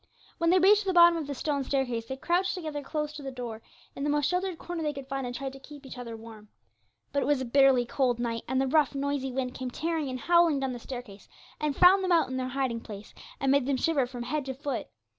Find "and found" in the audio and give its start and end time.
11.59-12.03